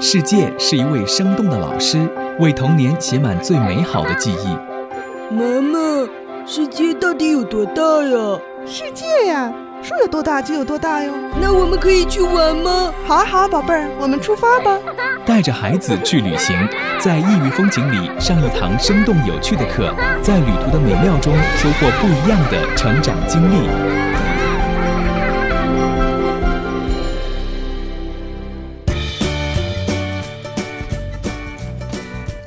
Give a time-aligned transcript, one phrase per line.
[0.00, 2.08] 世界是一位生动的老师，
[2.38, 5.34] 为童年写满最美好的记忆。
[5.34, 6.08] 妈妈，
[6.46, 8.38] 世界到底有多大呀？
[8.64, 11.10] 世界呀，说有多大就有多大哟。
[11.40, 12.92] 那我们可以去玩吗？
[13.06, 14.78] 好啊好啊，宝贝儿，我们出发吧。
[15.26, 16.56] 带着孩子去旅行，
[17.00, 19.92] 在异域风景里上一堂生动有趣的课，
[20.22, 23.68] 在旅途的美妙中收获不一样的成长经历。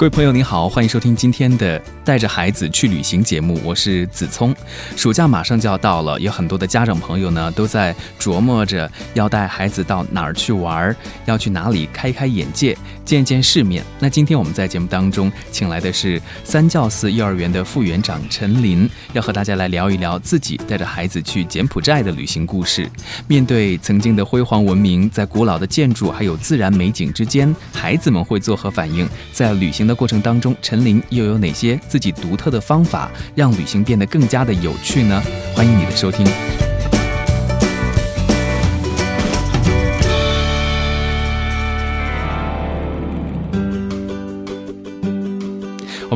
[0.01, 4.51] 各位朋友您好，欢迎收听今天的带着孩子去旅行节目，我是子聪。
[4.97, 10.95] 暑假马上就要到了，有很多的家长朋友呢都在琢磨着要带孩子到哪儿去玩，
[11.25, 13.83] 要去哪里开开眼界、见见世面。
[13.99, 22.89] 那今天我们在节目当中请来的是三教寺幼儿园的副园长陈林，要和大家来聊一聊自己带着孩子去柬埔寨的旅行故事。
[23.27, 29.07] 面对曾经的辉煌文明，在古老的建筑还有自然美景之间，孩子们会作何反应？
[29.31, 35.21] 在旅行的过程当中，陈琳又有哪些自己独特的方法，让旅行变得更加的有趣呢？
[35.55, 36.70] 欢迎你的收听。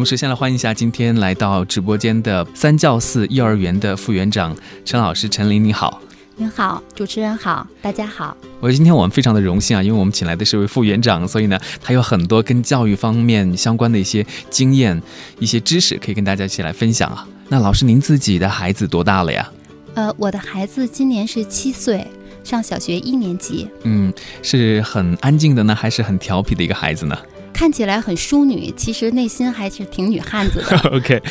[0.06, 6.00] 首先来欢迎一下今天来到直播间的三教寺幼儿园的副园长陈老师，陈琳，你好。
[6.36, 8.38] 您好，主持人好，大家好。
[8.60, 15.02] 我今天我们非常的荣幸啊，因为我们请来的是位副园长，所以呢，他有很多跟教育方面相关的一些经验、
[15.40, 17.28] 一些知识，可以跟大家一起来分享啊。
[17.48, 19.52] 那老师，您自己的孩子多大了呀？
[19.96, 22.06] 呃，我的孩子今年是七岁，
[22.44, 23.68] 上小学一年级。
[23.82, 27.18] 嗯，是很安静的呢，还是很调皮的一个孩子呢？
[27.56, 30.78] 看起来很淑女，其实内心还是挺女汉子的。
[30.92, 31.22] OK，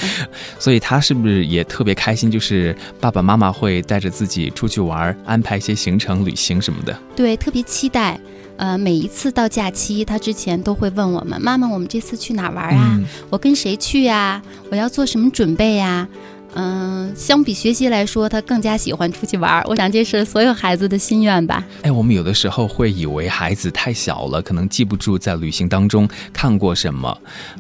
[0.58, 2.30] 所以她是不是也特别开心？
[2.30, 6.98] 就是爸爸妈妈会带着自己出去玩，安排一些行程、旅行什么的。
[7.14, 8.18] 对，特别期待。
[8.56, 12.98] 呃，每一次到假期，他之前都会问我们：“妈妈，我们这次去哪玩啊？
[13.28, 14.40] 我跟谁去呀？
[14.70, 16.08] 我要做什么准备呀？”
[16.56, 19.64] 嗯，相比学习来说，他更加喜欢出去玩儿。
[19.66, 21.64] 我想这是所有孩子的心愿吧。
[21.82, 27.08] 哎，我们有的时候会以为孩子太小了，可能记不住在旅行当中看过什么，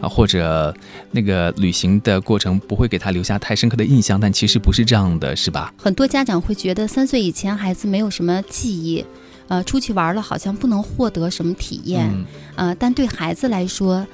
[0.00, 0.74] 啊，或者
[1.10, 4.18] 那个旅行的过程不会给他留下太深刻的印象。
[4.20, 5.74] 但其实不是这样的，是吧？
[5.76, 9.04] 很多家长会觉得三岁以前孩子没有什么记忆，
[9.48, 12.08] 呃，出去玩了好像不能获得什么体验，
[12.54, 14.06] 呃，但对孩子来说。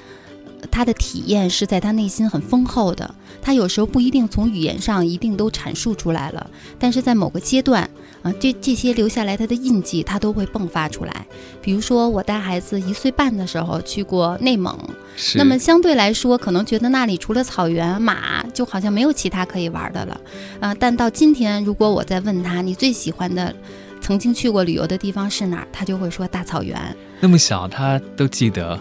[0.69, 7.89] 他的体验是在他内心很丰厚的，他有时候不一定从语言上一定都阐述出来了，但是在某个阶段，
[8.21, 11.25] 啊，这这些留下来他的印记，他都会迸发出来。
[11.61, 14.77] 比如说，我带孩子一岁半的时候去过内蒙，
[15.35, 20.21] 那么相对来说，可能觉得那里除了草原、马，就好像没有其他可以玩的了，
[20.59, 23.53] 啊，但到今天，如果我再问他，你最喜欢的
[24.01, 26.79] 曾经去过旅游的地方是哪儿，他就会说大草原。
[27.19, 28.79] 那么小，他都记得。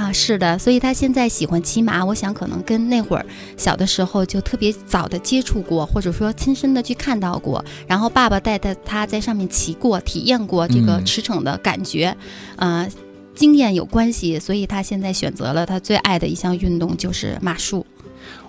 [0.00, 12.16] 啊，是的，所以他现在喜欢骑马，我想可能跟那会儿小的时候就特别早的接触过，或者说亲身的去看到过，然后爸爸带着他在上面骑过，体验过这个驰骋的感觉，
[12.56, 12.88] 啊，
[13.34, 17.84] 经验有关系，所以他现在选择了他最爱的一项运动就是马术。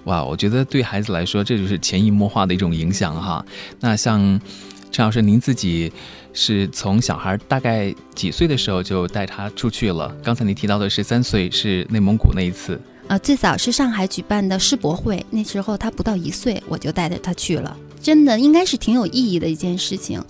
[0.05, 3.45] 哇，我觉得对孩子来说，这就是潜移默化的一种影响哈。
[3.81, 4.39] 那像
[4.89, 5.91] 陈老师，您自己。
[6.33, 10.15] 是从小孩大概几岁的时候就带他出去了？
[10.23, 12.79] 刚才你提到的是三岁，是内蒙古那一次。
[13.07, 17.75] 呃，最早是上海举办的世博会，那时候他不到一岁，我就带着他去了。
[18.01, 20.23] 真的应该是挺有意义的一件事情。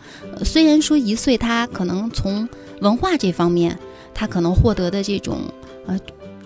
[0.44, 2.47] 虽然说一岁他可能从
[2.79, 3.78] 文化这方面，
[4.13, 5.41] 他可能获得的这种
[5.85, 6.00] 呃。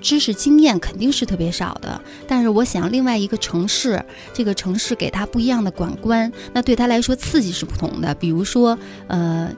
[0.06, 4.00] 知识经验肯定是特别少的，但是我想另外一个城市，
[4.32, 8.14] 这个城市给他不一样的感官，那对他来说刺激是不同的。
[8.14, 8.78] 比如说，
[9.08, 9.52] 呃，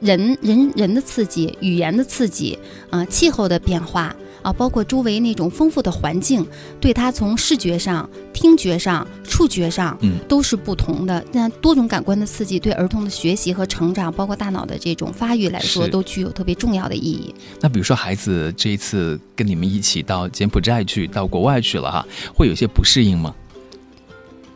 [0.00, 2.58] 人人人的刺激，语言的刺激，
[2.88, 4.16] 啊，气候的变化。
[4.44, 6.46] 啊，包括周围那种丰富的环境，
[6.78, 11.24] 对他从视觉上、听觉上、触觉上，嗯，都是不同的。
[11.32, 17.34] 那多种感官的刺激，对儿童的学习和成长，包括大脑的这种发育来说，都具有特别重要的意义。
[17.62, 23.34] 那比如说，孩子这一次跟你们一起到柬埔寨去，到国外去了哈，会有些不适应吗？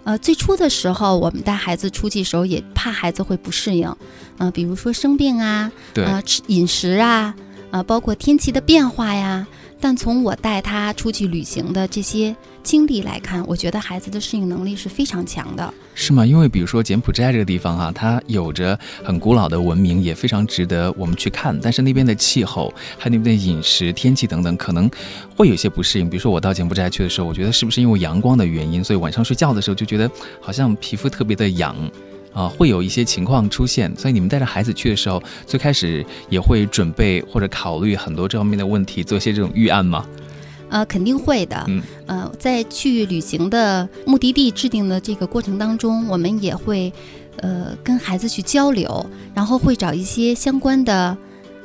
[0.05, 3.91] 呃，最初的时候，我们带孩子出去的时候，也怕孩子会不适应，
[4.37, 7.35] 嗯，比如说生病啊，对，吃饮食啊，
[7.71, 9.47] 啊，包括天气的变化呀。
[9.81, 15.73] 但从我带他出去旅行的这些经历来看，我觉得孩子的适应能力是非常强的。
[15.95, 16.27] 是吗？
[16.27, 21.59] 因为比如说柬埔寨这个地方啊，它有着很古老的文明，也非常值得我们去看。
[21.61, 24.91] 但是那边的气候，还有那边的饮食、天气等等，可能
[25.37, 26.09] 会有些不适应。
[26.09, 30.11] 比如说我到柬埔寨去的时候，我觉得是不是因为阳光的原因，所以晚上睡觉的时候就觉得
[30.41, 31.75] 好像皮肤特别的痒。
[32.33, 40.07] 啊，会有一些情况出现，所以你们带着孩子去的时候，最开始也会准备或者考虑很多这方面的问题，做一些这种预案吗？
[40.71, 41.65] 呃，肯定会的。
[41.67, 46.93] 嗯，呃，在去旅行的目的地制定的这个过程当中，我们也会，
[47.39, 51.17] 呃，跟孩子去交流，然后会找一些相关的。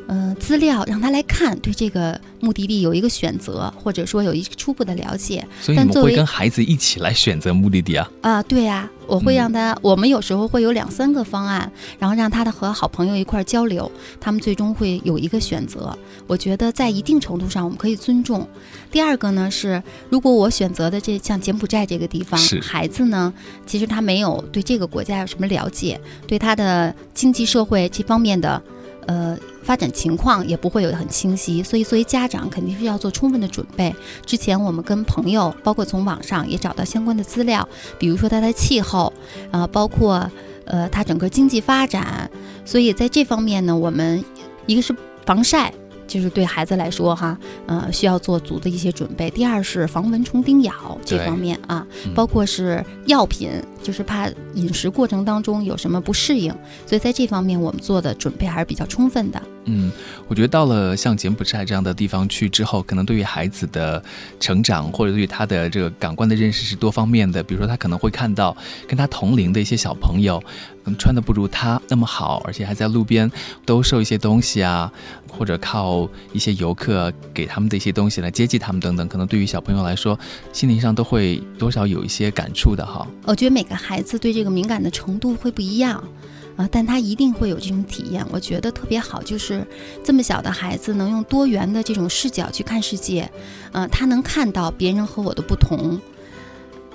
[0.07, 5.45] 嗯，资料让他来看，对这个目的地有一个选择，或者说有一个初步的了解。
[5.61, 8.11] 所以你们会跟孩子一起来选择目的地啊？
[8.21, 9.77] 啊，对呀，我会让他。
[9.81, 13.89] 我们有时候会有两三个方案，然后让他的和好朋友一块交流，
[14.19, 15.97] 他们最终会有一个选择。
[16.27, 18.47] 我觉得在一定程度上我们可以尊重。
[18.91, 23.33] 第二个呢是，如果我选择的这像柬埔寨这个地方，孩子呢
[23.65, 28.61] 其实他没有对这个国家有什么了解，对他的经济社会这方面的。
[29.05, 33.95] 呃，发展情况也不会有很清晰，所以作为家长肯定是要做充分的准备。
[34.25, 37.67] 之前我们跟朋友，包括从网上也找到相关的资料，
[37.97, 39.11] 比如说它的气候，
[39.51, 40.29] 呃，包括
[40.65, 42.29] 呃它整个经济发展，
[42.65, 44.23] 所以在这方面呢，我们
[44.65, 44.95] 一个是
[45.25, 45.73] 防晒。
[46.07, 49.29] 就是对孩子来说，哈，呃，需要做足的一些准备。
[49.29, 53.49] 第二是防蚊虫叮咬这方面啊，包括是药品，
[53.81, 56.51] 就是怕饮食过程当中有什么不适应，
[56.85, 59.41] 所以在这方面我们做的准备还是比较充分的。
[59.65, 59.89] 嗯，
[60.27, 64.03] 我觉得到了像柬埔寨这样的地方去之后，可能对于孩子的
[64.37, 67.41] 成长或者对于他的这个感官的认识是多方面的。
[67.41, 68.55] 比如说，他可能会看到
[68.87, 70.37] 跟他同龄的一些小朋友，
[70.83, 73.31] 可能穿的不如他那么好，而且还在路边
[73.65, 74.91] 兜售一些东西啊，
[75.37, 79.07] 或者靠一些游客给他们的一些东西来接济他们等等。
[79.07, 80.17] 可能对于小朋友来说，
[80.53, 83.07] 心灵上都会多少有一些感触的哈。
[83.25, 86.03] 我觉得每个孩子对这个敏感的程度会不一样。
[86.55, 89.65] 啊，但他一定会有这种体验，我觉得特别好，就是
[90.03, 93.27] 这么小的孩子能用多元的这种视角去看世界，
[93.71, 95.99] 嗯，他能看到别人和我的不同，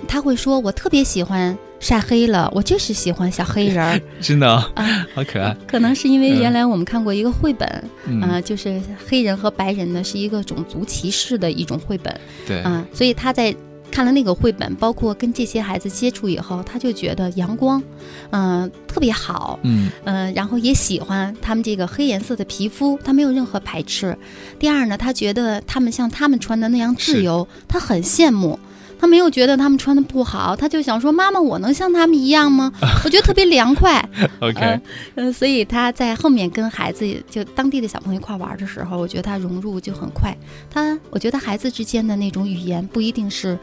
[0.07, 5.55] 他会说，我特别喜欢晒黑了，我就是喜欢小黑人儿， 真的啊，好可爱。
[5.67, 7.67] 可能是因为原来我们看过一个绘本，
[8.21, 13.55] 啊，就是黑人和白人呢是一个种族歧视的一种绘本，对，啊，所以他在。
[13.91, 17.81] 看了那个绘本，包括跟这些孩子接触以后，他就觉得阳光，
[18.29, 19.89] 嗯，特别好，嗯。
[20.03, 24.15] 嗯，然后也喜欢他们这个黑颜色的皮肤，他没有任何排斥。
[24.59, 28.59] 第二呢，他觉得他们像他们穿的那样自由，他很羡慕，
[28.99, 32.71] 他没有觉得他们穿的不好，他就想说妈妈，我能像他们一样吗？
[33.05, 34.07] 我觉得特别凉快。
[34.41, 34.79] OK，
[35.15, 40.37] 嗯，所以他在后面跟孩子就当地的小朋友一块玩的时候，我觉得他融入就很快。
[40.69, 43.57] 他我觉得孩子之间的那种语言不一定是。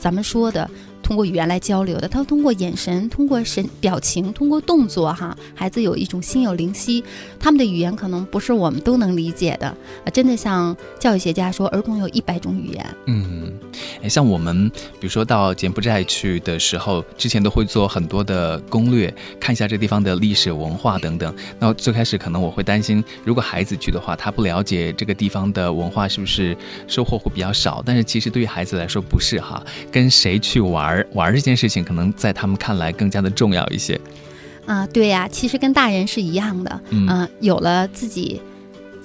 [0.00, 0.70] 咱们说的。
[1.08, 7.02] 通过语言来交流的，他通过眼神、通过神表情、通过动作，哈，孩子有一种心有灵犀。
[7.40, 12.86] 他们的语言可能不是我们都能理解的，啊，真的像教育学家说，儿童有一百种语言。
[13.06, 13.50] 嗯，
[14.02, 21.34] 哎，像我们比如说到柬埔寨去的时候，之前都会做很多的攻略，看一下这地方的历史文化等等。
[21.58, 26.54] 那最开始可能我会担心，如果孩子去的话，他不了解这个地方的文化，是不是
[26.86, 27.82] 收获会比较少？
[27.86, 30.97] 但是其实对于孩子来说不是哈，跟谁去玩。
[31.12, 34.00] 玩这件事情，可能在他们看来更加的重要一些。
[34.66, 36.80] 啊，对呀，其实跟大人是一样的。
[36.90, 38.40] 嗯，有了自己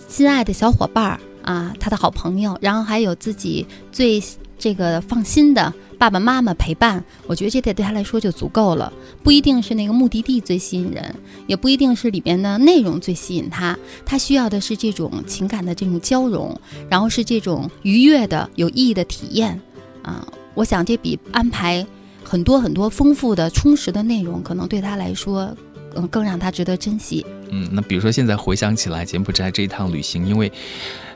[0.08, 4.22] 心爱的小伙伴儿啊，他的好朋友，然后还有自己最
[4.60, 8.92] 这个放心的爸爸妈妈陪伴，我觉得这点对他来说就足够了。
[9.24, 11.16] 不一定是那个目的地最吸引人，
[11.48, 16.54] 也不一定是里边的内容最吸引他，他需要的是这种情感的这种交融，
[16.90, 19.60] 然后是这种愉悦的、有意义的体验
[20.02, 20.28] 啊。
[20.56, 21.86] 我想，这比安排
[22.24, 25.56] 很多很多丰富的、充实的内容，可能对他来说，
[25.96, 27.26] 嗯，更让他值得珍惜。
[27.50, 30.52] 嗯，那比如说现在回想起来，柬埔寨这一趟旅行，因为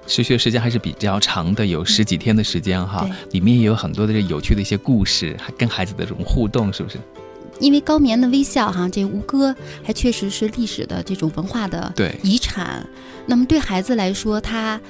[0.07, 6.97] 持续的时间还是比较长的，有十几天的时间哈，里面也有很多的这有趣的一些故事，还跟孩子的这种互动，是不是？
[7.59, 12.87] 因为高棉的微笑哈，这吴哥还确实是历史的这种文化的遗产。
[13.25, 14.81] 那么对孩子来说，他。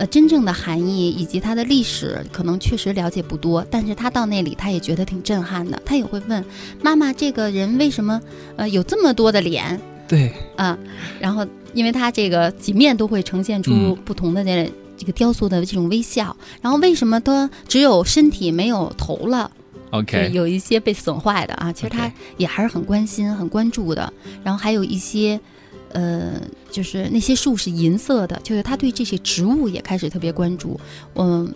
[0.00, 3.62] 呃，真正的含义以及它的历史，可能确实了解不多。
[3.70, 5.78] 但是他到那里，他也觉得挺震撼的。
[5.84, 6.42] 他也会问
[6.80, 8.18] 妈妈：“这个人为什么
[8.56, 9.78] 呃有这么多的脸？”
[10.08, 10.78] 对，啊，
[11.20, 16.34] 然后因为他这个几面都会呈现出不同的这这个雕塑的这种微笑。
[16.62, 19.50] 然后为什么他只有身体没有头了
[19.90, 21.70] ？OK，有一些被损坏的啊。
[21.70, 24.10] 其实他也还是很关心、很关注的。
[24.42, 25.38] 然后还有一些。
[25.92, 30.78] 呃，就是那些树是银色的，就是他对这些植物也开始特别关注。
[31.14, 31.52] 嗯，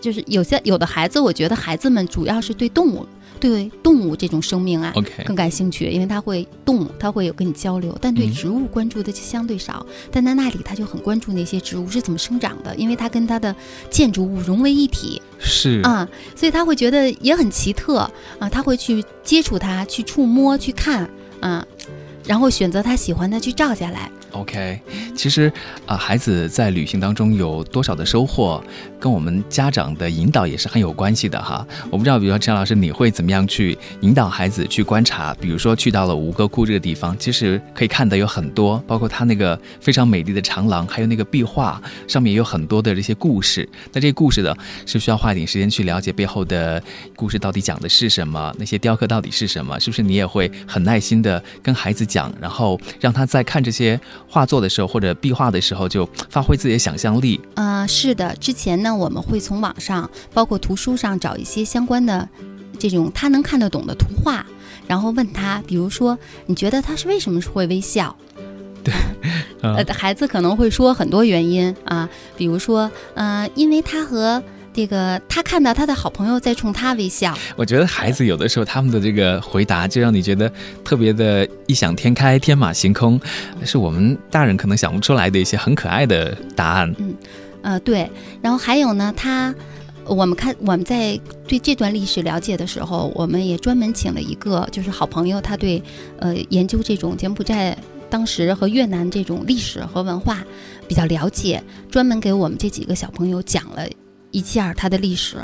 [0.00, 3.06] 就是有些有的孩子，我觉得孩子们主要是对动物，
[3.40, 4.92] 对动物这种生命啊
[5.24, 7.96] 更感兴趣，因为他会动，他会有跟你交流。
[8.00, 9.84] 但对植物关注的就相对少。
[10.10, 13.54] 但在那里，他就很关注那些植物是怎么生长的，因为它跟它的
[13.90, 15.20] 建筑物融为一体。
[15.38, 21.08] 是啊，所以他会觉得也很奇特啊，他会去接触它，去触摸，去看。
[21.38, 21.64] 啊，
[22.26, 24.10] 然后选择他喜欢的去照下来。
[24.40, 24.78] OK，
[25.14, 25.52] 其实
[25.86, 28.62] 啊、孩子在旅行当中有多少的收获，
[29.00, 31.66] 跟我们家长的引导也是很有关系的哈。
[31.90, 35.34] 我不知道，比如说陈老师，你会怎么样去引导孩子去观察？
[35.40, 43.68] 比如说去到了吴哥窟这个地方，其实可以看的有很多，包括它那个非常美丽的长廊，还有那个壁画上面也有很多的这些故事。
[43.92, 46.82] 那这些故事呢，是需要花一点时间去了解背后的
[47.14, 57.40] 故事到底讲的是什么，那些雕刻到底是什么，是不是你也会很耐心的跟孩子讲，然后让他在看这些画作的时候或者壁画的时候，就发挥自己的想象力。
[57.54, 62.28] 呃，是的，之前呢，我们会从网上，包括图书上找一些相关的
[62.78, 64.44] 这种他能看得懂的图画，
[64.86, 68.14] 然后问他，比如说，你觉得他是为什么会微笑？
[68.84, 68.94] 对
[69.62, 74.42] 呃，孩子可能会说很多原因啊，比如说，呃，因为他和
[74.76, 80.52] 这个他看到他的好朋友在冲他微笑，我觉得孩子有的时候他们的这个回答，就让你觉得
[80.84, 83.18] 特别的异想天开、天马行空，
[83.64, 86.94] 是我们大人可能想不出来的一些很可爱的答案。
[86.98, 87.14] 嗯
[87.62, 88.06] 呃，对，
[88.42, 89.54] 然后还有呢，他，
[90.04, 91.18] 我们看我们在
[91.48, 95.82] 对这段历史了解的时候，我们也专门请了一个就是好朋友，他对
[96.18, 97.74] 呃研究这种柬埔寨
[98.10, 100.44] 当时和越南这种历史和文化
[100.86, 103.88] 比较了解，专门给我们这几个小朋友讲了
[104.36, 105.38] 一下他的历史。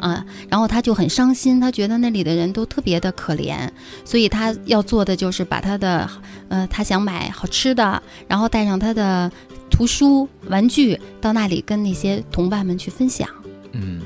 [0.00, 3.68] 啊，然后他就很伤心，他觉得那里的人都特别的可怜，
[4.06, 6.08] 所以他要做的就是把他的，
[6.48, 9.30] 呃，他想买好吃的，然后带上他的
[9.70, 13.28] 图书、玩具到那里跟那些同伴们去分享。
[13.72, 14.00] 嗯，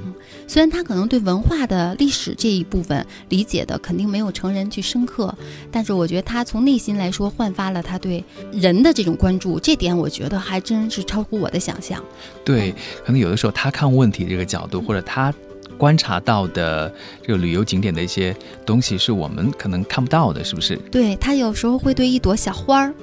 [0.46, 5.34] 虽然他可能对文化的历史这一部分理解的肯定没有成人去深刻，
[5.70, 8.22] 但是我觉得他从内心来说焕发了他对
[8.52, 12.02] 人的这种关注，这点我觉得还真是超乎我的想象。
[12.44, 12.72] 对，
[13.04, 15.34] 可能有的时候他看问题这个角度，或者他
[15.76, 16.90] 观察到的
[17.22, 18.34] 这个旅游景点的一些
[18.64, 20.76] 东西，是我们可能看不到的，是不是？
[20.90, 22.94] 对他有时候会对一朵小花儿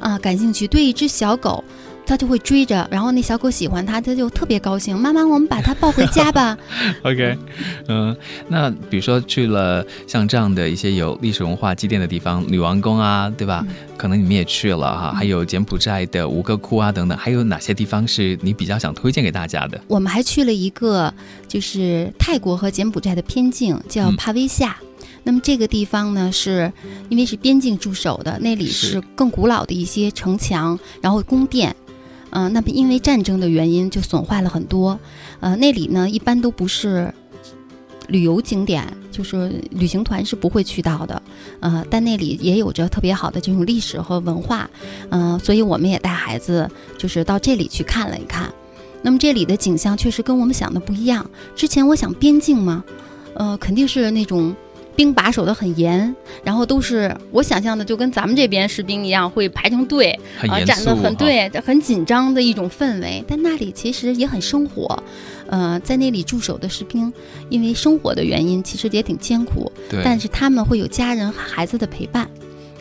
[0.00, 1.62] 啊感兴趣，对一只小狗。
[2.06, 4.98] 他就会追着，然后那小狗喜欢他，他就特别高兴。
[4.98, 6.58] 妈妈，我们把它抱回家吧。
[7.02, 7.38] OK，
[7.88, 8.16] 嗯，
[8.48, 13.64] 那比如说去了像这样的一些有历史文化积淀的地方，女王宫啊，对吧？
[13.96, 19.80] 可能你们也去了哈，还有柬埔寨的吴哥窟啊等等，还有哪些地方是你比较想推荐给大家的？
[19.86, 21.12] 我们还去了一个
[21.46, 24.76] 就是泰国和柬埔寨的边境，叫嗯帕威夏。
[25.22, 26.72] 那么这个地方呢，是
[27.10, 31.76] 因为是边境驻守的，那里是是更古老的一些城墙，然后宫殿。
[32.30, 34.98] 嗯、那么因为战争的原因，就损坏了很多。
[35.40, 37.12] 呃，那里呢，一般都不是
[38.08, 41.22] 旅游景点，就是旅行团是不会去到的。
[41.60, 44.68] 呃，但那里也有着特别好的这种历史和文化。
[45.10, 48.52] 嗯、所以我们也带孩子就是到这里去看了一看。
[49.02, 51.28] 那么这里的景象确实跟我们想的不一样。
[51.56, 52.84] 之前我想边境嘛，
[53.34, 54.54] 呃，肯定是那种
[54.96, 60.18] 兵把守的很严，然后都是我想象的就跟咱们这边士兵一样，会排成队
[60.48, 63.24] 啊、站得很，对，很紧张的一种氛围。
[63.26, 65.02] 但那里其实也很生活，
[65.46, 67.12] 呃，在那里驻守的士兵，
[67.48, 72.28] 因为生活的原因，其实也挺艰苦，对，但是他们会有家人和孩子的陪伴。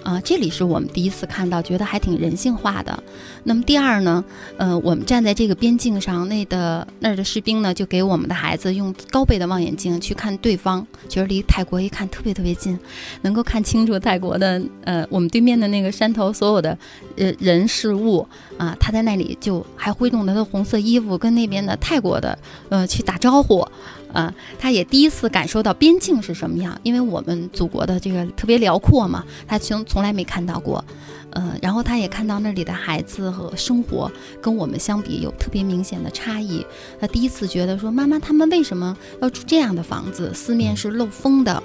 [0.10, 3.04] 啊、这里是我们第一次看到，觉得还挺人性化的。
[3.44, 4.25] 那么第二呢，
[4.58, 12.80] 呃，我们站在这个边境上，那的那儿的士兵呢，就给我们的孩子用高倍的望远镜去看对方，觉得离泰国一看特别特别近，
[13.22, 16.75] 能够看清楚泰国的呃我们对面的那个山头所有的
[17.16, 22.38] 呃人事物啊、他在那里就还挥动他的红色衣服，跟那边的泰国的
[22.70, 23.66] 呃去打招呼。
[24.12, 30.84] 啊，他也第一次感受到边境是什么样，因为我们祖国的这个特别辽阔嘛，他从从来没看到过，
[31.30, 34.12] 呃，然后他也看到那里的孩子和生活
[34.42, 36.66] 跟我们相比有特别明显的差异，
[37.00, 41.62] 他第一次觉得说，妈妈他们为什么要住这样的房子，四面是漏风的，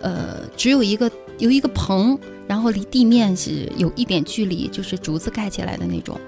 [0.00, 2.16] 呃，只有一个有一个棚，
[2.46, 6.20] 然后离地面是有一点距离，就是竹子盖起来的那种，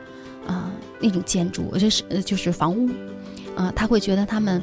[0.44, 2.90] 啊、那种建筑，这是就是房屋，
[3.54, 4.60] 啊、他会觉得他们。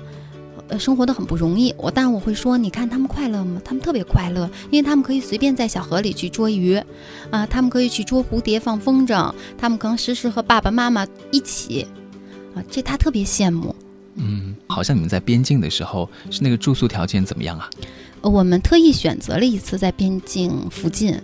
[0.74, 1.72] 呃，生活的很不容易。
[1.78, 3.62] 我，但我会说，你看他们快乐吗？
[3.64, 6.82] 他们特别快乐，因为他们可以随便在小河里去捉鱼，
[7.30, 11.86] 啊、他们可以去捉蝴蝶、放风筝，他们可能时时和爸爸妈妈一起，
[12.56, 13.76] 啊，这他特别羡慕。
[14.16, 17.70] 嗯，好像你们在边境的时候，是那个住宿条件怎么样啊？
[18.22, 21.16] 呃我们特意选择了一次在边境附近，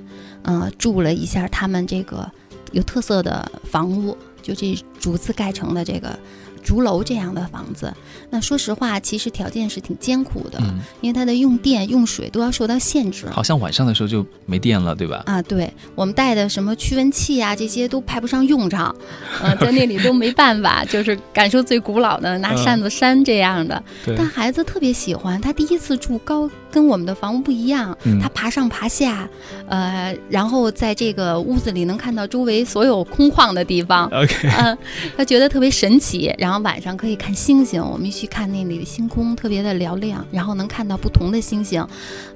[0.44, 2.30] 呃，住了一下他们这个
[2.72, 6.20] 有特色的房屋，就这竹子盖成的这个
[6.64, 7.94] 竹楼这样的房子。
[8.30, 13.28] 那说实话，其实条件是挺艰苦的，嗯，因为它的用电用水都要受到限制。
[13.32, 15.24] 好像晚上的时候就没电了，对吧？
[15.26, 18.96] 啊，对我们带的什么驱蚊器啊，这些都派不上用场，
[19.42, 23.82] 呃， 在那里都没办法， 就是感受最古老的拿扇子扇这样的。
[24.06, 29.28] 对但孩子特别喜欢，他第一次住高，跟我们的房屋不一样，嗯他爬上爬下，
[29.68, 34.78] 呃，然后在这个屋子里能看到周围所有空旷的地方，OK，嗯，
[35.18, 36.32] 他觉得特别神奇。
[36.38, 41.86] 然后晚上可以看星星，我们一去看那里的星空，特别的嘹亮，然后能看到不同的星星，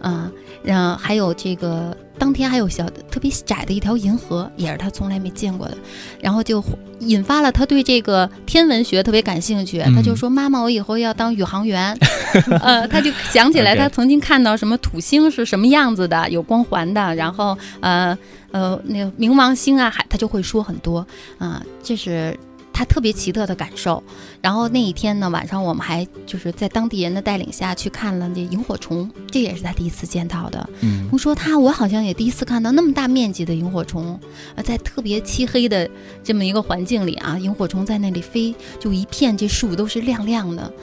[0.02, 0.32] 嗯、
[0.64, 5.78] 然后还有这个当天还有小的特别窄的一条银河，也是他从来没见过的，
[6.22, 6.64] 然后就
[7.00, 9.82] 引发了他对这个天文学特别感兴趣。
[9.82, 11.96] 嗯他就说：“妈妈，我以后要当宇航员。
[12.62, 18.18] ”呃，他就想起来 他曾经看到什么土星是什么样子的，有光环的，然后呃
[18.52, 21.06] 呃那个冥王星啊，还他就会说很多
[21.38, 22.36] 啊、这是。
[22.74, 24.04] 他特别奇特的感受，
[24.42, 30.70] 然后那一天呢，晚上我们还就是在当地人的带领下去看了那萤火虫，这也是他第一次见到的。
[30.82, 31.08] 嗯。
[31.12, 34.20] 我说他，我好像也第一次看到那么大面积的萤火虫，
[34.56, 35.88] 啊，在特别漆黑的
[36.24, 40.74] 这么一个环境里啊，萤火虫在那里飞，就一片这树都是亮亮的，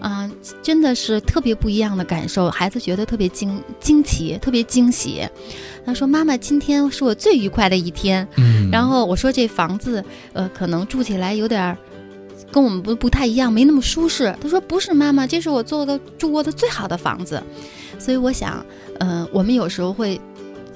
[0.00, 0.30] 啊、
[0.62, 5.28] 真的是特别不一样的感受，孩子觉得特别惊惊奇，特别惊喜。
[5.84, 10.02] 他说：“妈妈，今天是我最愉快的一天。”嗯，然后我说这房子，
[10.32, 11.76] 呃，可能住起来有点儿
[12.50, 14.34] 跟我们不不太一样，没那么舒适。
[14.40, 17.42] 他说不是，妈妈，这是我做的住过的最好的房子。
[17.98, 18.64] 所以我想，
[19.00, 20.18] 嗯、我们有时候会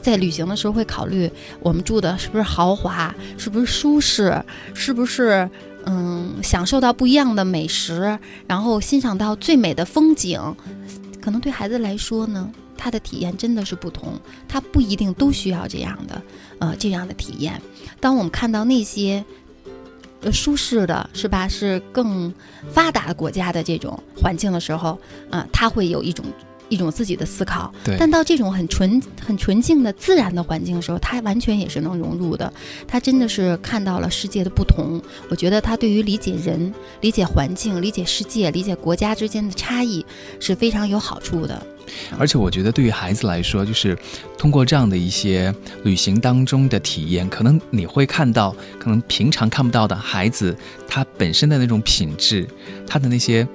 [0.03, 5.49] 在旅行的时候会考虑，我们住的是不是豪华，是不是舒适，是不是。
[5.87, 10.41] 嗯，享受到不一样的美食，然后欣赏到最美的风景，
[11.21, 16.23] 可能对孩子来说呢，他的体验真的是不同，他不一定都需要这样的，
[16.59, 17.61] 呃，这样的体验。
[18.01, 19.25] 当我们看到那些
[20.23, 22.33] 呃舒适的，是吧，是更
[22.71, 24.99] 发达的国家的这种环境的时候，
[25.31, 26.25] 啊、他会有一种
[26.69, 27.73] 一种自己的思考。
[27.85, 32.53] 对但到这种很纯很纯净的自然的环境的时候，他完全也是能融入的。
[32.87, 35.01] 他真的是看到了世界的不同。
[35.29, 40.05] 我觉得他对于理解人、理解环境、理解世界、理解国家之间的差异
[40.41, 41.67] 是非常有好处的。
[42.19, 43.97] 而且我觉得对于孩子来说，就是
[44.39, 50.57] 通过这样的一些旅行当中的体验，可能你会看到可能平常看不到的孩子
[50.89, 52.49] 他本身的那种品质，
[52.87, 53.47] 他的那些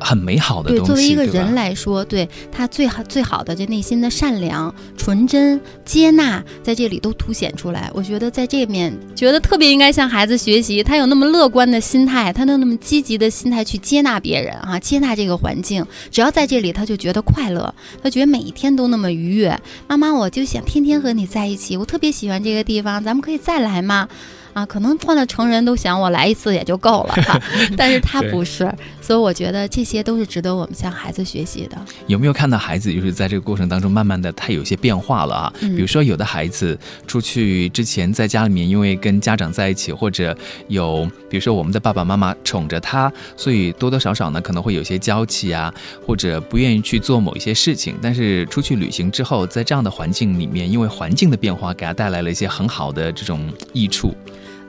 [0.00, 0.92] 很美好的对，东西。
[0.92, 7.90] 作为一个人来说，对他最好最好的这内心的善良、纯真、接纳，在这里都凸显出来。
[7.94, 15.84] 我觉得在这面，觉得特别应该向孩子学习，他有那么乐观的心态，他有那么积极的心态去接纳别人啊，接纳这个环境。
[16.10, 19.58] 只要在这里，他就觉得快乐，他觉得每一天都那么愉悦。
[19.86, 24.08] 妈妈，我就想天天和你在一起，我特别喜欢这个地方，咱们可以再来吗？
[24.54, 27.40] 啊，可能换了成人都想我来一次也就够了哈，
[27.76, 28.68] 但是他不是，
[29.08, 31.78] 所以我觉得这些都是值得我们向孩子学习的。
[32.08, 35.52] 有没有看到孩子就是在这个过程当中，慢慢的他有些变化了啊？
[35.62, 45.72] 嗯比如说有的孩子出去之前在家里面，因为跟家长在一起，或者有比如说我们的爸爸妈妈宠着他，所以多多少少呢可能会有些娇气啊，
[46.06, 47.94] 或者不愿意去做某一些事情。
[48.02, 54.14] 但是出去旅行之后，在这样的环境里面，因为环境的变化，给他带来了一些很好的这种益处。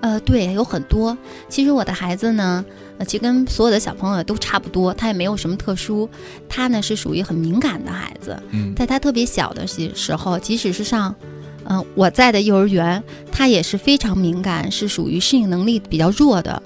[0.02, 1.17] 呃，对，有很多。
[1.49, 2.63] 其实我的孩子呢，
[3.00, 6.08] 呃，其实跟所有的小朋友都差不多，他也没有什么特殊。
[6.48, 11.16] 他呢是属于很敏感的孩子，嗯，在他特别小的时时候，即使是上，
[11.64, 16.62] 嗯、我在的幼儿园，他也是非常敏感，是属于适应能力比较弱的，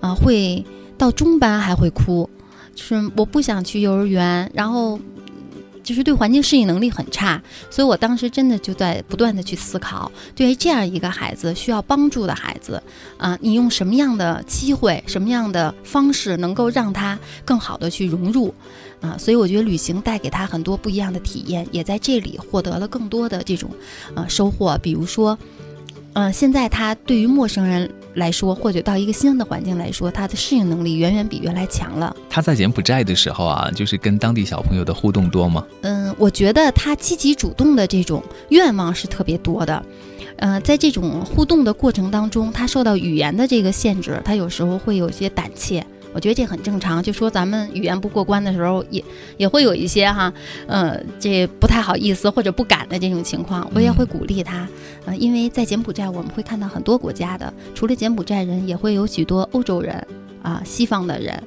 [0.00, 0.62] 啊、会
[0.98, 2.28] 到中班还会哭，
[2.74, 4.98] 就是我不想去幼儿园，然后。
[5.86, 12.82] 就是对环境适应能力很差，所以我当时真的就在不断的去思考，对于这样一个孩子需要帮助的孩子，
[13.16, 18.52] 啊、你用什么样的机会、什么样的方式能够让他更好的去融入，
[19.00, 23.70] 啊，所以我觉得旅行带给他很多不一样的体验，也在这里获得了更多的这种
[24.16, 24.76] 呃收获。
[24.82, 25.38] 比如说，
[26.14, 32.14] 呃，现在他对于陌生人来说，或者到一个新的环境来说，他的适应能力远远比原来强了。
[32.28, 35.64] 他在柬埔寨的时候啊，就是跟当地小朋友的互动多吗？
[35.82, 39.82] 嗯，我觉得他积极主动的这种愿望是特别多的。
[40.38, 45.86] 呃，在这种互动的过程当中，他受到语言的这个限制，他有时候会有些胆怯。
[46.16, 49.04] 我觉得这很正常，就说咱们语言不过关的时候，也
[49.36, 50.32] 也会有一些哈，
[50.66, 54.66] 呃，这不太好意思或者不敢的这种情况，我也会鼓励他，
[55.04, 60.06] 呃，因为在柬埔寨我们会看到很多国家的，除了柬埔寨人，也会有许多欧洲人
[60.40, 61.42] 啊、西方的人，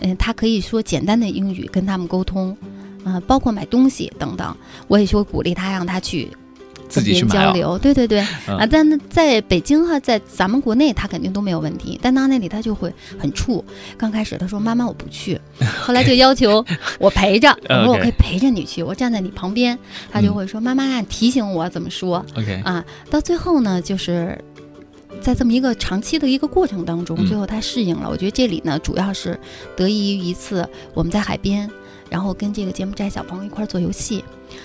[0.00, 2.54] 嗯、他可以说简单的英语跟他们沟通，
[3.02, 4.54] 啊、包括买东西等等，
[4.86, 6.28] 我也就会鼓励他，让他去
[6.90, 13.62] 自己去交流，对对对、嗯啊，但在北京哈在咱们国内，他肯定都没有问题，但到那里他就会很怵。
[13.96, 15.40] 刚开始他说妈妈我不去，
[15.80, 16.62] 后来就要求
[16.98, 19.78] 我陪着， 我说我可以陪着你去，我站在你旁边，
[20.10, 22.84] 他就嗯会说妈妈啊提醒我怎么说 OK，啊。
[23.08, 24.36] 到最后呢，就是
[25.20, 28.08] 在这么一个长期的一个过程当中，嗯最后他适应了。
[28.10, 29.38] 我觉得这里呢，主要是
[29.76, 31.70] 得益于一次我们在海边，
[32.08, 34.24] 然后跟这个柬埔寨小朋友一块儿做游戏。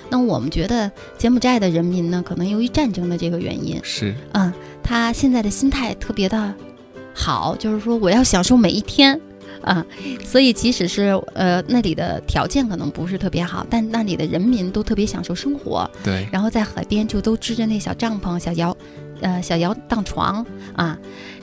[0.10, 4.52] 那我们觉得柬埔寨的人民呢，可能由于战争的这个原因，是嗯，
[4.84, 6.54] 他现在的心态特别的
[7.14, 9.20] 好，就是说我要享受每一天。
[9.62, 9.84] 啊，
[10.24, 18.78] 所以即使是呃那里的条件可能不是特别好，但那里的人民都特别享受生活，对，然后在海边就都支着那小帐篷、小摇，
[19.22, 20.46] 呃小摇荡床
[20.76, 20.96] 啊，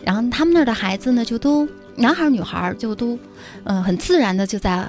[0.04, 3.18] 然后他们那儿的孩子呢，就都男孩儿女孩儿就都，
[3.64, 4.88] 呃很自然的就在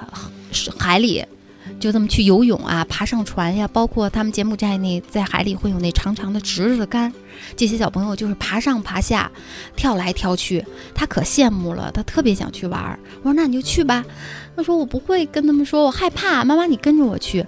[0.78, 1.24] 海里。
[1.84, 7.12] 就这么去游泳啊，爬上船呀，包括他们柬埔寨那在海里会有那长长的直着的杆，
[7.54, 9.30] 这些小朋友就是爬上爬下，
[9.76, 12.98] 跳来跳去，他可羡慕了，他特别想去玩儿。
[13.18, 14.02] 我说那你就去吧，
[14.56, 17.44] 他说我不会跟他们说，我害怕，妈妈你跟着我去。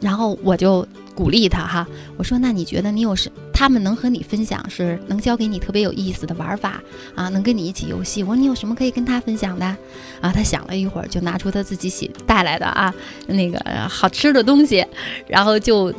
[0.00, 6.82] 然后我就鼓励他哈，我说那你觉得你有什他们能和你分享是能教给你特别有意思的玩法
[7.14, 8.22] 啊，能跟你一起游戏。
[8.24, 9.64] 我说你有什么可以跟他分享的
[10.20, 10.32] 啊？
[10.34, 12.92] 他想了一会儿，就拿出他自己写带来的啊
[13.28, 14.84] 那个好吃的东西，
[15.28, 15.94] 然后就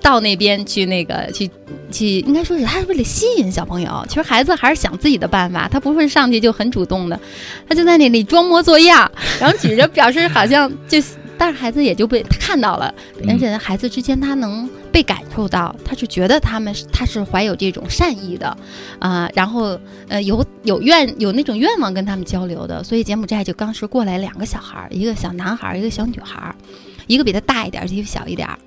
[0.00, 1.50] 到那边去那个去
[1.90, 4.02] 去，应该说是他是为了吸引小朋友。
[4.08, 7.20] 其实孩子还是想自己的办法，他不会上去就很主动的，
[7.68, 10.98] 他就在那里装模作样，然后举着表示好像就。
[11.38, 18.56] 但是孩子也就被看到了，嗯而且孩子之间他能被感受到，他是觉得他们是他是怀有这种善意的，
[18.98, 26.54] 啊、然后呃有有愿有那种愿望跟他们交流的，所以柬埔寨就当时过来两个小孩儿，一个小男孩儿，一个小女孩儿，
[27.06, 28.58] 一个比他大一点儿，一个小一点儿。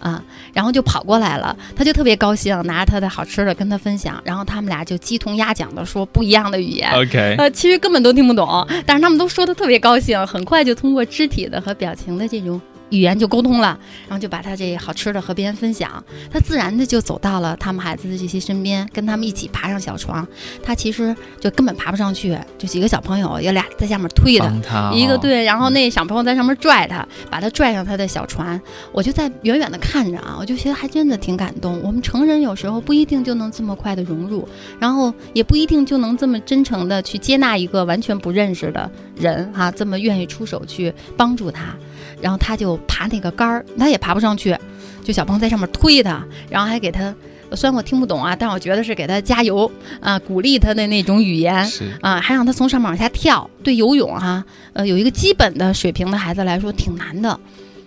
[0.00, 20.26] 啊，然后就跑过来了，他就特别高兴，拿着他的好吃的跟他分享，然后他们俩就鸡同鸭讲的说不一样的语言，OK，呃，其实根本都听不懂，但是他们都说的特别高兴，很快就通过肢体的和表情的这种语言就沟通了，然后就把他这好吃的和别人分享，他自然的就走到了他们孩子的这些身边，跟他们一起爬上小床，
[20.62, 28.60] 他其实就根本爬不上去，就几个小朋友有俩在下面推他，帮他哦一个对，然后那小朋友在上面拽他，把他拽上他的小船，
[28.92, 31.80] 我就在远远的看着啊，我就觉得还真的挺感动。
[31.82, 34.48] 我们成人有时候不一定就能这么快的融入，
[34.78, 41.76] 然后也不一定就能这么真诚的去接纳一个完全不认识的人哈、这么愿意出手去帮助他，
[42.20, 44.56] 然后他就爬那个杆儿，他也爬不上去，
[45.04, 47.14] 就小朋友在上面推他，然后还给他。
[47.54, 51.66] 虽然我听不懂啊，但我觉得是给他加油啊，鼓励他的那种语言。
[52.02, 53.48] 啊，还让他从上面往下跳。
[53.62, 57.40] 对游泳哈、呃，有一个基本的水平的孩子来说挺难的。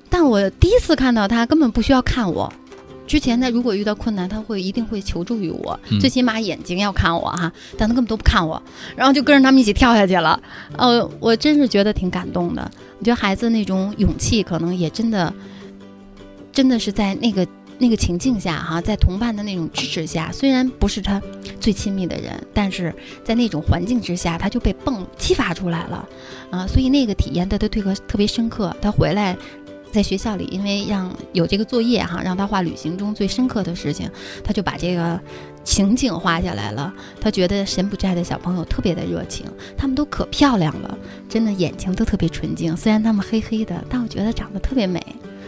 [0.10, 2.52] 但我第一次看到他，根本不需要看我。
[3.12, 8.64] 之前他如果遇到困难，他会一定会求助于我，嗯最起码眼睛要看我哈、但他根本都不看我，
[8.96, 10.42] 然后就跟着他们一起跳下去了。
[10.78, 12.72] 呃，我真是觉得挺感动的。
[13.00, 15.34] 我觉得孩子那种勇气，可能也真的，
[16.54, 17.46] 真的是在那个
[17.80, 21.22] 那个情境下哈、在同伴的那种支持下，虽然不是他
[21.60, 22.96] 最亲密的人，但是
[23.26, 26.08] 在那种环境之下，他就被迸激发出来了，
[26.50, 28.74] 啊，所以那个体验对他特别特别深刻。
[28.82, 29.36] 他回来
[29.92, 34.10] 在学校里，因为让有这个作业哈，让他画旅行中最深刻的事情，
[34.44, 35.20] 他就把这个
[35.64, 36.92] 情景画下来了。
[37.20, 39.46] 他觉得柬埔寨的小朋友特别的热情，
[39.78, 40.98] 他们都可漂亮了，
[41.30, 42.76] 真的眼睛都特别纯净。
[42.76, 45.06] 虽然他们黑黑的，但我觉得长得特别美。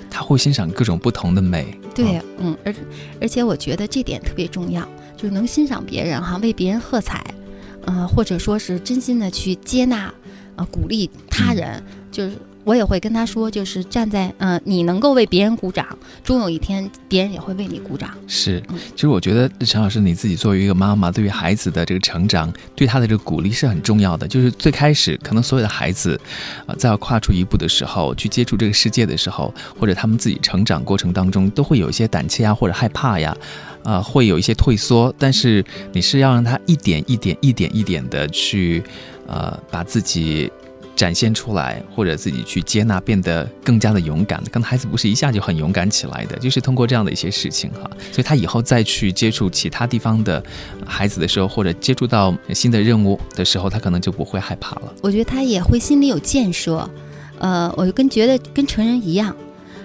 [0.10, 1.76] 他会欣赏各种不同的美。
[1.96, 2.76] 对哦，嗯，而
[3.22, 7.24] 而且我觉得这点特别重要，就是能欣赏别人哈，为别人喝彩，
[7.86, 10.14] 呃，或者说是真心的去接纳，
[10.56, 15.86] 呃，鼓励他人，就是我也会跟他说，就是站在呃，你能够为别人鼓掌，
[16.24, 18.10] 终有一天别人也会为你鼓掌。
[18.28, 24.28] 是嗯，其实我觉得陈老师你自己作为一个妈妈，对于孩子的这个成长，对他的这个鼓励是很重要的。
[24.28, 26.20] 就是最开始，可能所有的孩子，
[26.66, 33.36] 啊、在要跨出一步的时候，去接触这个世界的时候，或者他们自己成长过程当中，都会有一些胆怯呀，或者害怕呀，
[33.84, 35.14] 啊、会有一些退缩。
[35.20, 38.82] 但是你是要让他一点一点、一点一点的去，
[39.28, 40.50] 呃，把自己。
[40.96, 44.42] 展现出来，或者自己去接纳，变得更加的勇敢。
[44.52, 50.44] 可能孩子不是一下就很勇敢起来的，就是通过这样的一些事情哈，所以他以后再去接触其他地方的
[50.86, 54.94] 孩子的时候，或者接触到新的任务的时候，他可能就不会害怕了。
[55.02, 56.88] 我觉得他也会心里有建设，
[57.40, 59.36] 呃，我就跟觉得跟成人一样，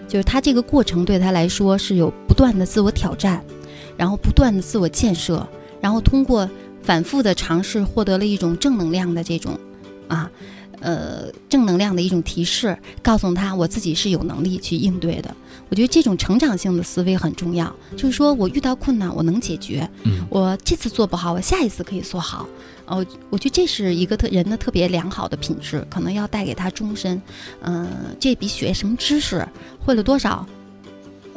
[0.06, 3.42] 就是他这个过程对他来说是有不断的自我挑战，
[3.96, 5.48] 然后不断的自我建设，
[5.80, 6.48] 然后通过
[6.82, 9.58] 反复的尝试获得了一种正能量的这种
[10.06, 10.30] 啊。
[10.80, 15.34] 呃正能量的一种提示，告诉他我自己是有能力去应对的。
[15.70, 22.48] 我觉得这种成长性的思维很重要，就是说我遇到困难我能解决，嗯我这次做不好，我下一次可以做好。
[22.86, 27.20] 哦，我觉得这是一个特人的特别良好的品质，可能要带给他终身。
[27.60, 27.86] 嗯、
[28.18, 29.46] 这比学什么知识，
[29.84, 30.46] 会了多少，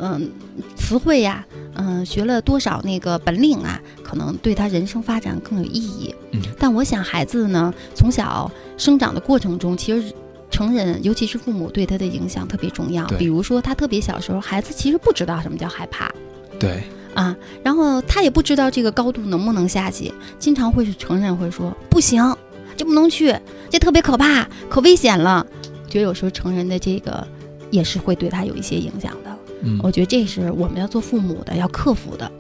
[0.02, 0.30] 嗯、
[0.76, 6.14] 词汇呀，嗯、学了多少那个本领啊，可能对他人生发展更有意义。
[6.32, 10.14] 嗯但我想孩子呢，从小生长的过程中，其实。
[10.54, 13.06] 成人，尤其是父母对他的影响特别重要。
[13.06, 16.12] 对比如说，他特别小时候，孩子其实不知道什么叫害怕，
[16.60, 16.84] 对，
[17.14, 17.34] 啊，
[17.64, 22.36] 然后他也不知道这个高度能不能下去，经常会是成人会说不行，
[22.76, 23.34] 这不能去，
[23.70, 25.48] 这特别可怕，可危险了。
[25.88, 27.26] 觉得有时候成人的这个
[27.72, 29.31] 也是会对他有一些影响的。
[29.63, 32.32] 嗯，我觉得这是我们要做父母的要克服的，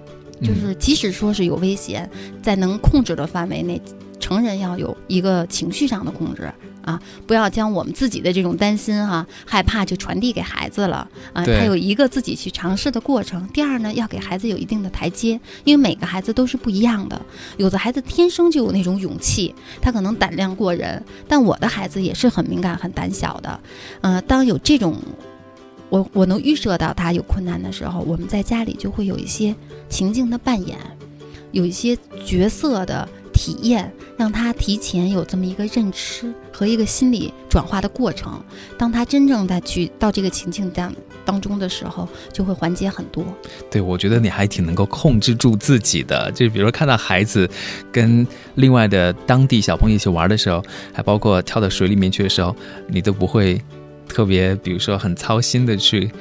[0.41, 2.09] 就嗯是即使说是有危险，
[2.41, 3.81] 在能控制的范围内，
[4.19, 6.51] 成人要有一个情绪上的控制。
[6.83, 13.47] 啊，不要将我们自己的这种担心哈、害怕就传递给孩子了啊，他有一个自己去尝试的过程。
[13.49, 17.21] 第二呢，要给孩子有一定的台阶，因为每个孩子都是不一样的，
[17.57, 23.59] 有的孩子天生就有那种勇气，他可能胆量过人，但我的孩子也是很敏感、很胆小的。
[24.01, 24.95] 呃，当有这种，
[25.91, 29.53] 我我能预设到他有困难的时候，我们在家里就会有一些
[29.89, 30.77] 情境的扮演，
[31.51, 38.41] 有一些角色的体验，让他提前有这么一个认知和一个心理转化的过程。
[38.77, 43.25] 当他真正的去到这个情境当当中的时候，就会缓解很多。
[43.69, 46.31] 对，我觉得你还挺能够控制住自己的。
[46.31, 47.49] 就比如说看到孩子
[47.91, 48.25] 跟
[48.55, 52.55] 另外的当地小朋友一起玩的时候，还包括跳到水里面去的时候，
[52.87, 53.61] 你都不会
[54.07, 56.11] 特别，比如说很操心的去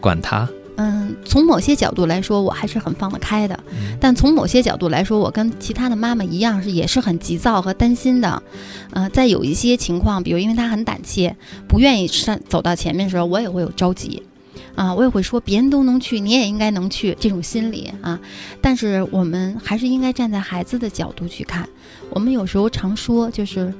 [0.00, 0.48] 管他。
[0.76, 3.58] 嗯，从某些角度来说，我还是很放得开的。
[3.70, 8.42] 嗯但从某些角度来说，我跟其他的妈妈一样，是也是很急躁和担心的。
[8.92, 11.36] 呃，在有一些情况，比如因为她很胆怯，
[11.68, 14.22] 不愿意上走到前面的时候，我也会有着急。
[14.74, 18.18] 啊，我也会说别人都能去，你也应该能去，这种心理啊。
[18.62, 21.68] 但是我们还是应该站在孩子的角度去看。
[22.08, 23.72] 我们有时候常说，就是，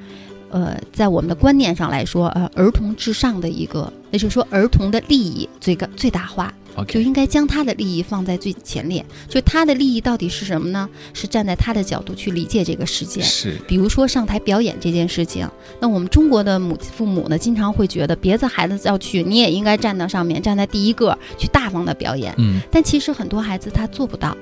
[0.50, 6.52] 呃，在我们的观念上来说，呃，儿童至上的一个，也就是说，儿童的利益最高最大化。
[6.88, 9.04] 就应该将他的利益放在最前列。
[9.28, 10.88] 就他的利益到底是什么呢？
[11.12, 13.20] 是站在他的角度去理解这个世界。
[13.20, 15.46] 是比如说上台表演这件事情，
[15.78, 22.34] 那我们中国的母父母呢，经常会觉得别的孩子要去，你也应该站到上面，站在第一个去大方的表演。
[22.38, 24.34] 嗯但其实很多孩子他做不到，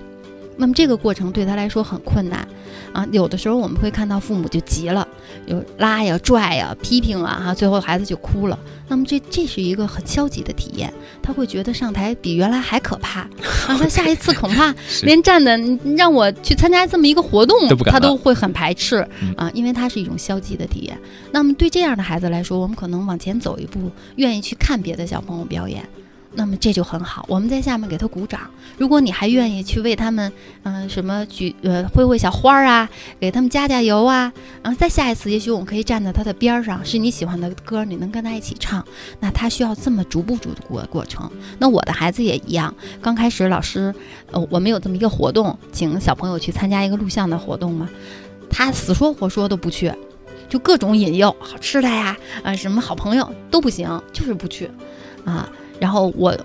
[0.59, 2.47] 那么这个过程对他来说很困难
[2.93, 3.07] 啊。
[3.13, 5.09] 有的时候我们会看到父母就急了，
[5.47, 8.59] 有拉呀、拽呀、批评啊，哈，最后孩子就哭了。
[8.91, 10.93] 那么这这是一个很消极的体验，
[11.23, 13.29] 他会觉得上台比原来还可怕啊，
[13.79, 15.59] 他下一次恐怕连站的
[15.97, 20.99] 让我去参加这么一个活动他都会很排斥嗯啊，因为他是一种消极的体验。
[21.31, 25.87] 那么对这样的孩子来说，我们可能往前走一步，愿意去看别的小朋友表演。
[26.35, 28.41] 那么这就很好，我们在下面给他鼓掌。
[28.77, 32.89] 如果你还愿意去为他们，嗯、什么举呃挥挥小花儿啊，
[33.19, 38.85] 给他们加加油啊，然后再下一次，也许我们可以站在他的边上，是你喜欢的歌，你能跟他一起唱。
[39.21, 41.31] 那他需要这么逐步逐步过过程。
[41.59, 43.95] 那我的孩子也一样，刚开始老师，
[44.31, 47.89] 呃，我们有这么一个活动，请小朋友去参加一个录像的活动嘛，
[48.51, 49.93] 他死说活说都不去，
[50.49, 54.71] 就各种引诱，好吃的呀，啊、什么好朋友都不行，就是不去，
[55.25, 56.37] 啊，然后我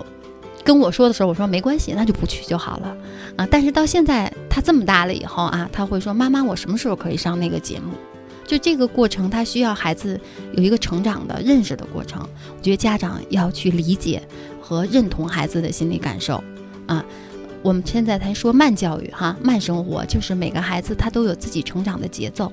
[0.62, 2.96] 跟我说的时候，我说没关系，那就不去就好了，
[3.36, 7.92] 啊，但是到现在他这么大了以后啊，他会说妈妈，我什么时候可以上那个节目？
[8.46, 10.20] 就这个过程，他需要孩子
[10.52, 12.20] 有一个成长的认识的过程。
[12.56, 14.22] 我觉得家长要去理解
[14.60, 16.42] 和认同孩子的心理感受，
[16.86, 17.04] 啊，
[17.62, 22.52] 我们现在才说慢教育哈，慢生活，就是每个孩子他都有自己成长的节奏，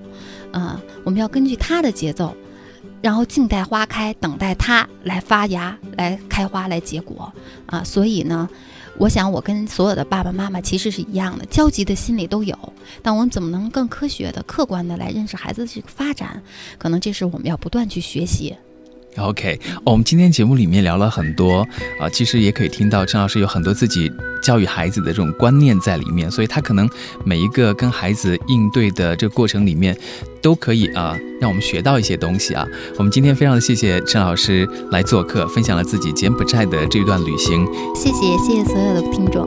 [0.53, 2.33] 啊，我们要根据他的节奏，
[3.01, 7.33] 然后静待花开，等待它来发芽、来开花、来结果
[7.65, 7.83] 啊。
[7.83, 8.47] 所以呢，
[8.97, 12.55] 我想我跟所有的爸爸妈妈其实是一样的，焦急的心理都有。
[13.01, 16.41] 但我们怎么能更科学的、客观的来认识孩子的这个发展？
[16.77, 18.55] 可能这是我们要不断去学习。
[19.17, 21.67] OK，、哦我们今天节目里面聊了很多
[21.99, 26.89] 啊、其实也可以听到郑老师有很多自己教育孩子的这种观念在里面，所以他可能
[27.23, 29.95] 每一个跟孩子应对的这个过程里面，
[30.41, 32.65] 都可以啊、让我们学到一些东西啊。
[32.97, 37.67] 我们今天非常的谢谢郑老师来做客，分享了自己柬埔寨的这一段旅行。
[37.95, 39.45] 谢谢，谢谢所有的听众。